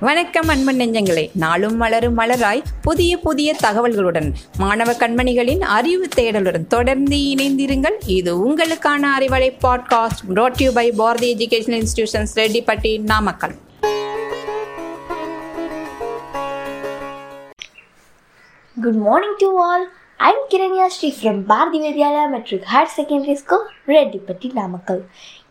வணக்கம் 0.00 0.48
அன்பன் 0.48 0.76
நெஞ்சங்களே. 0.76 1.30
நாளும் 1.34 1.76
மலரும் 1.76 2.18
மலராய் 2.18 2.62
புதிய 2.82 3.18
புதிய 3.18 3.56
தகவல்களுடன் 3.62 4.32
மாணவ 4.56 4.92
கண்மணிகளின் 4.92 5.60
அறிவு 5.60 6.08
தேடலுடன் 6.16 6.66
தொடர்ந்து 6.66 7.16
இணைந்திருங்கள். 7.16 7.94
இது 8.06 8.50
உங்களுக்கான 8.50 9.06
Arivalai 9.20 9.56
podcast 9.62 10.22
brought 10.34 10.62
you 10.62 10.72
by 10.72 10.92
Bharathi 10.92 11.36
education 11.36 11.82
institutions 11.82 12.34
Rettipatti 12.34 13.00
Namakkal. 13.00 13.54
Good 18.82 18.94
morning 18.94 19.36
to 19.38 19.58
all 19.58 19.88
I'm 20.20 20.44
Kiranya 20.52 20.84
Shri 20.94 21.08
from 21.16 21.38
Bharathi 21.48 21.78
Vidyalaya 21.84 22.26
matric 22.34 22.66
higher 22.72 22.92
secondary 22.94 23.34
school 23.40 23.64
Rettipatti 23.88 24.48
Namakkal. 24.58 25.00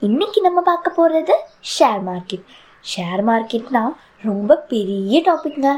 இன்னைக்கு 0.07 0.39
நம்ம 0.45 0.59
பார்க்க 0.69 0.97
போகிறது 0.97 1.35
ஷேர் 1.73 2.01
மார்க்கெட் 2.07 2.45
ஷேர் 2.85 3.21
மார்க்கெட்னா 3.29 3.83
ரொம்ப 4.29 4.55
பெரிய 4.71 5.19
டாபிக்ங்க 5.27 5.71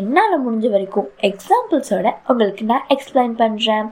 என்னால் 0.00 0.36
முடிஞ்ச 0.44 0.68
வரைக்கும் 0.74 1.08
எக்ஸாம்பிள்ஸோட 1.30 2.12
உங்களுக்கு 2.30 2.64
நான் 2.70 2.88
எக்ஸ்பிளைன் 2.94 3.34
பண்ணுறேன் 3.42 3.88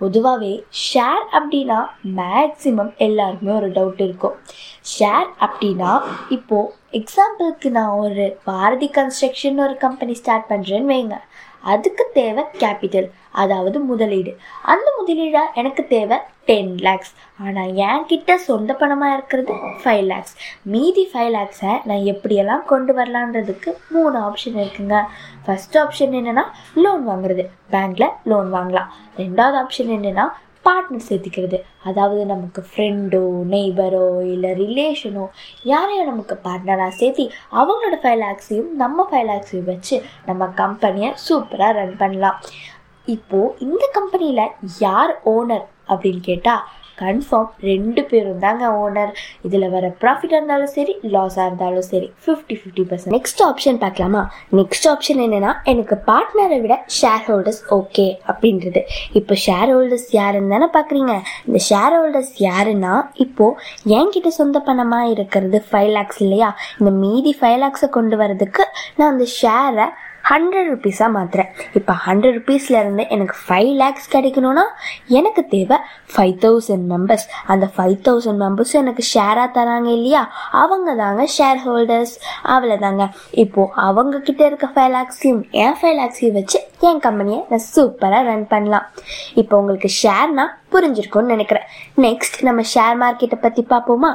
பொதுவாகவே 0.00 0.52
ஷேர் 0.86 1.24
அப்படின்னா 1.38 1.78
மேக்ஸிமம் 2.20 2.92
எல்லாருக்குமே 3.06 3.52
ஒரு 3.60 3.68
டவுட் 3.78 4.02
இருக்கும். 4.06 4.36
ஷேர் 4.94 5.28
அப்படின்னா 5.46 5.92
இப்போது 6.36 6.72
எக்ஸாம்பிளுக்கு 7.00 7.70
நான் 7.78 7.98
ஒரு 8.04 8.26
பாரதி 8.48 8.90
கன்ஸ்ட்ரக்ஷன் 8.98 9.60
ஒரு 9.66 9.76
கம்பெனி 9.86 10.16
ஸ்டார்ட் 10.22 10.50
பண்ணுறேன்னு 10.52 10.92
வைங்க. 10.94 11.18
அதுக்கு 11.62 12.04
தேவை 12.12 12.42
கேபிட்டல் 12.58 13.08
அதாவது 13.42 13.78
முதலீடு. 13.80 14.32
அந்த 14.72 14.88
முதலீடா 14.98 15.42
எனக்கு 15.54 15.86
தேவை 15.86 16.16
டென் 16.44 16.72
லேக்ஸ் 16.86 17.12
ஆனால் 17.38 17.72
என்கிட்ட 17.88 18.34
சொந்த 18.34 18.72
பணமாக 18.80 19.14
இருக்கிறது 19.16 19.54
ஃபைவ் 19.82 20.04
லேக்ஸ் 20.12 20.34
மீதி 20.74 21.04
ஃபைவ் 21.12 21.32
லேக்ஸை 21.36 21.72
நான் 21.84 22.08
எப்படியெல்லாம் 22.12 22.64
கொண்டு 22.64 22.94
வரலான்றதுக்கு 22.98 23.72
மூணு 23.96 24.18
ஆப்ஷன் 24.28 24.58
இருக்குங்க. 24.62 24.98
ஃபஸ்ட் 25.46 25.78
ஆப்ஷன் 25.82 26.16
என்னென்னா 26.20 26.44
லோன் 26.74 27.04
வாங்குறது. 27.08 27.44
பேங்க்கில் 27.74 28.14
லோன் 28.24 28.50
வாங்கலாம். 28.54 28.90
ரெண்டாவது 29.16 29.58
ஆப்ஷன் 29.62 29.92
என்னென்னா 29.96 30.26
பார்ட்னர் 30.66 31.06
சேர்த்துக்கிறது. 31.08 31.58
அதாவது 31.88 32.22
நமக்கு 32.32 32.60
ஃப்ரெண்டோ 32.68 33.22
நெய்பரோ 33.52 34.06
இல்லை 34.32 34.50
ரிலேஷனோ 34.62 35.24
யாரையும் 35.70 36.10
நமக்கு 36.10 36.34
பார்ட்னராக 36.46 36.92
சேர்த்தி 37.00 37.24
அவங்களோட 37.60 37.98
ஃபைவ் 38.02 38.20
லேக்ஸையும் 38.24 38.70
நம்ம 38.82 39.06
ஃபைவ் 39.10 39.28
லேக்ஸையும் 39.30 39.70
வச்சு 39.72 39.98
நம்ம 40.26 40.48
கம்பெனியை 40.62 41.10
சூப்பராக 41.28 41.76
ரன் 41.78 41.96
பண்ணலாம். 42.02 42.38
இப்போது 43.14 43.54
இந்த 43.66 43.84
கம்பெனியில் 43.98 44.46
யார் 44.84 45.12
ஓனர் 45.34 45.66
அப்படின்னு 45.92 46.22
கேட்டால் 46.30 46.66
கன்ஃபார்ம் 47.02 47.50
ரெண்டு 47.70 48.02
பேரும் 48.10 48.42
தாங்க 48.44 48.72
ஓனர் 48.82 49.12
இதில் 49.48 49.68
வர 49.74 49.92
ப்ராஃபிட்டாக 50.02 50.38
இருந்தாலும் 50.38 50.72
சரி 50.76 50.94
லாஸாக 51.14 51.46
இருந்தாலும் 51.48 51.86
சரி 51.92 52.08
fifty 52.24 52.56
fifty 52.60 52.84
percent 52.90 53.14
next 53.16 53.42
option 53.48 53.80
பார்க்கலாமா? 53.84 54.22
நெக்ஸ்ட் 54.60 54.88
ஆப்ஷன் 54.92 55.22
என்னென்னா 55.26 55.52
எனக்கு 55.72 55.98
பார்ட்னரை 56.10 56.58
விட 56.64 56.74
ஷேர் 56.98 57.24
ஹோல்டர்ஸ் 57.28 57.62
ஓகே 57.78 58.06
அப்படின்றது. 58.30 58.82
இப்போ 59.20 59.34
ஷேர் 59.46 59.72
ஹோல்டர்ஸ் 59.74 60.08
யாருன்னு 60.18 60.52
தானே 60.54 60.68
பார்க்குறீங்க? 60.76 61.14
இந்த 61.48 61.60
ஷேர் 61.70 61.96
ஹோல்டர்ஸ் 61.98 62.34
யாருன்னா 62.48 62.94
இப்போது 63.24 63.56
என்கிட்ட 63.98 64.30
சொந்த 64.40 64.58
பணமாக 64.68 65.12
இருக்கிறது 65.14 65.60
ஃபைவ் 65.70 65.90
லேக்ஸ் 65.96 66.20
இல்லையா? 66.26 66.50
இந்த 66.80 66.92
மீதி 67.02 67.34
ஃபைவ் 67.40 67.58
லேக்ஸை 67.64 67.90
கொண்டு 67.98 68.16
வரதுக்கு 68.22 68.64
நான் 68.98 69.12
அந்த 69.14 69.26
ஷேரை 69.40 69.88
ஹண்ட்ரட் 70.24 70.68
ருபீஸாக 70.70 71.10
மாற்றுறேன் 71.16 71.48
இப்போ 71.72 71.92
ஹண்ட்ரட் 72.06 72.36
ருபீஸ்லேருந்து 72.38 73.08
எனக்கு 73.08 73.36
ஃபைவ் 73.46 73.70
லேக்ஸ் 73.74 74.10
கிடைக்கணும்னா 74.14 74.64
எனக்கு 75.06 75.46
தேவை 75.46 75.76
ஃபைவ் 76.14 76.34
தௌசண்ட் 76.44 76.86
மெம்பர்ஸ் 76.92 77.26
அந்த 77.46 77.70
ஃபைவ் 77.76 77.96
தௌசண்ட் 78.08 78.40
மெம்பர்ஸும் 78.44 78.82
எனக்கு 78.82 79.04
ஷேராக 79.14 79.48
தராங்க 79.56 79.90
இல்லையா? 79.90 80.32
அவங்க 80.50 80.94
தாங்க 80.94 81.26
ஷேர் 81.38 81.60
ஹோல்டர்ஸ் 81.66 82.14
அவ்வளோதாங்க 82.44 83.08
இப்போது 83.30 83.72
அவங்க 83.74 84.18
கிட்ட 84.18 84.46
இருக்க 84.46 84.66
ஃபைவ் 84.74 84.92
லேக்ஸையும் 84.96 85.42
என் 85.50 85.78
ஃபைவ் 85.80 85.98
லேக்ஸையும் 86.00 86.32
வச்சு 86.32 86.60
என் 86.80 86.98
கம்பெனியை 86.98 87.44
நான் 87.48 87.66
சூப்பராக 87.74 88.22
ரன் 88.22 88.46
பண்ணலாம். 88.46 88.86
இப்போ 89.34 89.58
உங்களுக்கு 89.58 89.88
ஷேர்னா 90.02 90.46
புரிஞ்சிருக்கும்னு 90.72 91.34
நினைக்கிறேன். 91.34 91.68
நெக்ஸ்ட் 91.96 92.42
நம்ம 92.42 92.62
ஷேர் 92.74 92.98
மார்க்கெட்டை 93.02 93.34
பற்றி 93.34 93.66
பார்ப்போமா? 93.70 94.10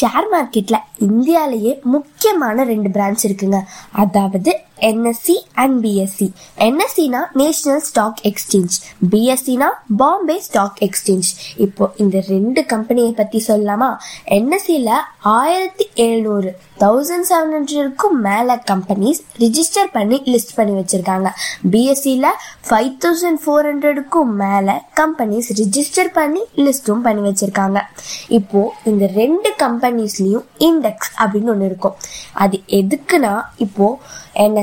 ஷேர் 0.00 0.26
மார்க்கெட்டில் 0.32 0.84
இந்தியாவிலேயே 0.98 1.80
முக்கியமான 1.82 2.64
ரெண்டு 2.64 2.88
பிரான்ச் 2.88 3.22
இருக்குங்க. 3.28 3.60
அதாவது 3.92 4.66
என்எஸ்சி 4.80 5.36
அண்ட் 5.52 5.86
பிஎஸ்சி 5.86 6.30
என்எஸ்சினா 6.58 7.18
நேஷனல் 7.32 7.80
ஸ்டாக் 7.80 8.18
எக்ஸ்சேஞ்ச் 8.22 8.74
பிஎஸ்சினா 9.10 9.66
பாம்பே 9.96 10.40
ஸ்டாக் 10.40 10.76
எக்ஸ்சேஞ்ச் 10.80 11.30
இப்போ 11.56 11.90
இந்த 11.96 12.24
ரெண்டு 12.28 12.66
கம்பெனியை 12.66 13.12
பற்றி 13.12 13.44
சொல்லலாமா? 13.48 13.96
என்எஸ்சியில் 14.28 14.90
ஆயிரத்தி 15.18 15.90
எழுநூறு 15.94 16.58
தௌசண்ட் 16.80 17.26
செவன் 17.28 17.52
ஹண்ட்ரடுக்கும் 17.52 18.20
மேலே 18.22 18.52
கம்பெனிஸ் 18.52 19.20
ரிஜிஸ்டர் 19.38 19.90
பண்ணி 19.92 20.22
லிஸ்ட் 20.24 20.54
பண்ணி 20.54 20.80
வச்சுருக்காங்க. 20.80 21.28
பிஎஸ்சியில் 21.70 22.32
ஃபைவ் 22.68 22.96
தௌசண்ட் 23.04 23.40
ஃபோர் 23.46 23.66
ஹண்ட்ரடுக்கும் 23.68 24.32
மேலே 24.44 24.72
கம்பெனிஸ் 25.00 25.48
ரிஜிஸ்டர் 25.56 26.12
பண்ணி 26.12 26.40
லிஸ்ட்டும் 26.56 27.02
பண்ணி 27.02 27.28
வச்சுருக்காங்க. 27.28 27.80
இப்போது 28.28 28.70
இந்த 28.84 29.06
ரெண்டு 29.06 29.54
கம்பெனிஸ்லேயும் 29.58 30.44
இண்டெக்ஸ் 30.58 31.12
அப்படின்னு 31.18 31.48
ஒன்று 31.48 31.64
இருக்கும். 31.64 31.94
அது 32.32 32.60
எதுக்குன்னா 32.66 33.42
இப்போது 33.56 34.16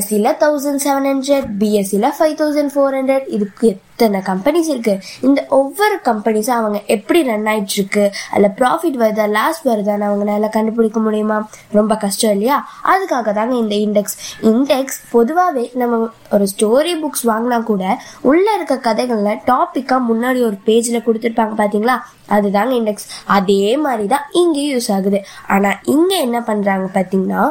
என்எஸ்சியில் 0.08 0.38
தௌசண்ட் 0.40 0.82
செவன் 0.82 1.06
ஹண்ட்ரட் 1.10 1.46
பிஎஸ்சியில் 1.60 2.12
ஃபைவ் 2.18 2.34
தௌசண்ட் 2.38 2.72
ஃபோர் 2.74 2.96
ஹண்ட்ரட் 2.96 3.28
இதுக்கு 3.28 3.70
இத்தனை 3.96 4.20
கம்பெனிஸ் 4.22 4.70
இருக்குது 4.72 5.04
இந்த 5.22 5.40
ஒவ்வொரு 5.58 5.96
கம்பெனிஸும் 6.08 6.58
அவங்க 6.58 6.80
எப்படி 6.88 7.20
ரன் 7.24 7.46
ஆயிட்டு 7.48 7.76
இருக்கு 7.78 8.04
அதில் 8.32 8.56
ப்ராஃபிட் 8.58 8.98
வருதா 9.02 9.26
லாஸ் 9.32 9.60
வருதான்னு 9.68 10.08
அவங்களால 10.08 10.50
கண்டுபிடிக்க 10.50 11.00
முடியுமா? 11.00 11.38
ரொம்ப 11.72 11.96
கஷ்டம் 11.96 12.32
இல்லையா? 12.32 12.58
அதுக்காக 12.84 13.34
தாங்க 13.34 13.56
இந்த 13.56 13.76
இண்டெக்ஸ் 13.86 14.18
இண்டெக்ஸ் 14.52 15.00
பொதுவாகவே 15.12 15.72
நம்ம 15.74 16.00
ஒரு 16.32 16.48
ஸ்டோரி 16.48 16.94
புக்ஸ் 17.04 17.26
வாங்கினா 17.26 17.60
கூட 17.64 17.86
உள்ளே 18.24 18.52
இருக்க 18.56 18.78
கதைகளில் 18.80 19.42
டாப்பிக்காக 19.48 20.08
முன்னாடி 20.10 20.42
ஒரு 20.42 20.60
பேஜில் 20.68 21.06
கொடுத்துருப்பாங்க 21.06 21.56
பார்த்தீங்களா 21.56 21.98
அதுதாங்க 22.30 22.74
இண்டெக்ஸ் 22.74 23.08
அதே 23.30 23.64
மாதிரி 23.78 24.08
தான் 24.08 24.28
இங்கேயும் 24.34 24.76
யூஸ் 24.76 24.92
ஆகுது. 24.92 25.20
ஆனால் 25.48 25.80
இங்கே 25.86 26.20
என்ன 26.20 26.40
பண்ணுறாங்க 26.48 26.88
பார்த்தீங்கன்னா 26.94 27.42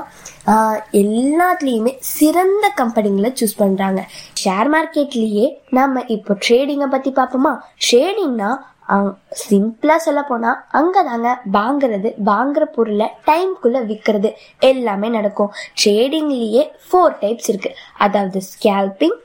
எல்லாத்துலேயுமே 1.00 1.92
சிறந்த 2.08 2.66
கம்பெனிங்களை 2.76 3.28
சூஸ் 3.34 3.60
பண்ணுறாங்க 3.60 4.00
ஷேர் 4.34 4.68
மார்க்கெட்லேயே 4.68 5.46
நம்ம 5.70 6.02
இப்போ 6.08 6.33
ட்ரேடிங்கை 6.34 6.86
பற்றி 6.86 7.10
பார்ப்போமா? 7.10 7.52
ட்ரேடிங்னா 7.86 8.50
சிம்பிளாக 9.48 9.96
சொல்ல 9.96 10.22
போனால் 10.22 10.58
அங்கே 10.70 11.02
தாங்க 11.02 11.28
வாங்குறது 11.52 12.14
வாங்குற 12.24 12.64
பொருளை 12.64 13.06
டைம்குள்ளே 13.26 13.80
விற்கிறது 13.86 14.30
எல்லாமே 14.58 15.08
நடக்கும். 15.08 15.52
ட்ரேடிங்லேயே 15.84 16.70
ஃபோர் 16.88 17.16
டைப்ஸ் 17.20 17.48
இருக்குது 17.48 17.78
அதாவது 17.98 18.40
ஸ்கேல்பிங் 18.40 19.16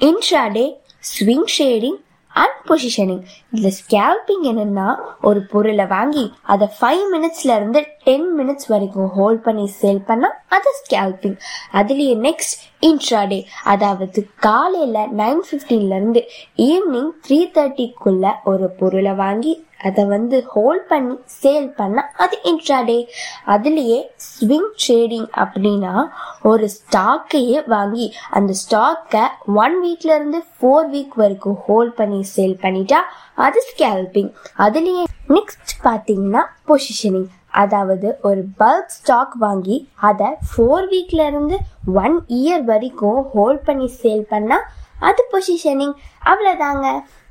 இன்ட்ராடே 0.00 0.66
ஸ்விங் 1.12 1.50
ஷேடிங் 1.58 1.98
அண்ட் 2.34 2.58
பொசிஷனிங் 2.68 3.22
இதில் 3.50 3.74
ஸ்கேல்பிங் 3.80 4.44
என்னென்னா 4.44 4.86
ஒரு 5.20 5.40
பொருளை 5.42 5.86
வாங்கி 5.86 6.32
அதை 6.42 6.68
ஃபைவ் 6.80 7.04
மினிட்ஸ்லேருந்து 7.14 7.80
டென் 8.04 8.28
மினிட்ஸ் 8.38 8.68
வரைக்கும் 8.68 9.06
ஹோல்ட் 9.06 9.42
பண்ணி 9.42 9.72
சேல் 9.82 10.02
பண்ணால் 10.06 10.36
அது 10.52 10.70
ஸ்கேல்பிங் 10.78 11.38
அதுலேயே 11.72 12.14
நெக்ஸ்ட் 12.22 12.54
இன்ட்ராடே 12.82 13.40
அதாவது 13.66 14.20
காலையில் 14.42 15.10
நைன் 15.18 15.42
ஃபிஃப்டீன்லேருந்து 15.48 16.22
ஈவினிங் 16.66 17.12
த்ரீ 17.26 17.38
தேர்ட்டிக்குள்ளே 17.54 18.32
ஒரு 18.44 18.66
பொருளை 18.78 19.12
வாங்கி 19.20 19.52
அதை 19.80 20.02
வந்து 20.06 20.36
ஹோல்ட் 20.52 20.84
பண்ணி 20.88 21.14
சேல் 21.36 21.68
பண்ணால் 21.78 22.10
அது 22.16 22.36
இன்ட்ராடே 22.44 22.98
அதுலேயே 23.46 23.98
ஸ்விங் 24.26 24.70
ட்ரேடிங் 24.78 25.28
அப்படின்னா 25.36 25.94
ஒரு 26.42 26.66
ஸ்டாக்கையே 26.76 27.60
வாங்கி 27.68 28.06
அந்த 28.32 28.54
ஸ்டாக்கை 28.62 29.24
ஒன் 29.56 29.76
வீக்லேருந்து 29.82 30.40
ஃபோர் 30.52 30.88
வீக் 30.90 31.16
வரைக்கும் 31.16 31.58
ஹோல்ட் 31.66 31.94
பண்ணி 31.94 32.20
சேல் 32.32 32.56
பண்ணிட்டா 32.62 33.00
அது 33.38 33.60
ஸ்கேல்பிங் 33.68 34.32
அதுலேயே 34.58 35.04
நெக்ஸ்ட் 35.30 35.74
பார்த்தீங்கன்னா 35.84 36.44
பொசிஷனிங் 36.66 37.30
அதாவது 37.52 38.18
ஒரு 38.22 38.44
பல்க் 38.58 38.88
ஸ்டாக் 38.88 39.34
வாங்கி 39.38 39.88
அதை 40.00 40.26
ஃபோர் 40.50 40.86
வீக்லேருந்து 40.88 41.56
ஒன் 41.94 42.24
இயர் 42.28 42.64
வரைக்கும் 42.64 43.22
ஹோல்ட் 43.34 43.64
பண்ணி 43.64 43.90
சேல் 44.02 44.26
பண்ணால் 44.30 44.66
அது 45.00 45.22
பொசிஷனிங் 45.32 45.94
அவ்வளோதாங்க 46.22 46.86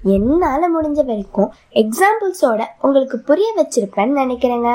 என்னால் 0.06 0.73
முடிஞ்ச 0.73 1.06
வரைக்கும் 1.06 1.53
எக்ஸாம்பிள்ஸோட 1.75 2.62
உங்களுக்கு 2.81 3.18
புரிய 3.19 3.53
வச்சிருப்பேன்னு 3.57 4.21
நினைக்கிறேங்க. 4.21 4.69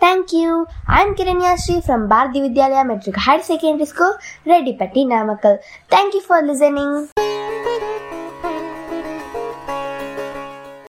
Thank you 0.00 0.64
I'm 0.86 1.14
Kiranya 1.14 1.54
Shri 1.54 1.76
from 1.78 2.06
Bharathi 2.06 2.40
Vidyalaya 2.40 2.82
matric 2.82 3.22
higher 3.26 3.48
secondary 3.50 3.84
school 3.84 4.16
Rettipatti 4.46 5.04
Namakkal 5.04 5.58
thank you 5.90 6.22
for 6.28 6.44
listening 6.44 6.96